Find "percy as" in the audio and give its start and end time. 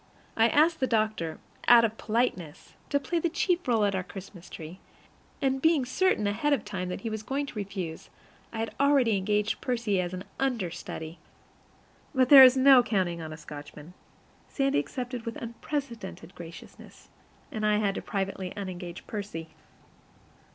9.61-10.11